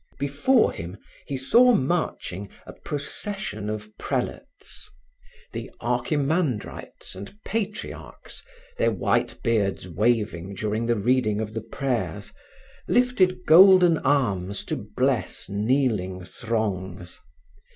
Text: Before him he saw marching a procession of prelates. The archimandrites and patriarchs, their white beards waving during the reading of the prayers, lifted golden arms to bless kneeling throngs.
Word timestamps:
Before 0.17 0.71
him 0.71 0.97
he 1.27 1.37
saw 1.37 1.75
marching 1.75 2.49
a 2.65 2.73
procession 2.73 3.69
of 3.69 3.95
prelates. 3.99 4.89
The 5.53 5.69
archimandrites 5.79 7.13
and 7.13 7.37
patriarchs, 7.45 8.41
their 8.79 8.89
white 8.89 9.39
beards 9.43 9.87
waving 9.87 10.55
during 10.55 10.87
the 10.87 10.95
reading 10.95 11.39
of 11.39 11.53
the 11.53 11.61
prayers, 11.61 12.33
lifted 12.87 13.45
golden 13.45 13.99
arms 13.99 14.65
to 14.65 14.75
bless 14.75 15.47
kneeling 15.49 16.23
throngs. 16.25 17.21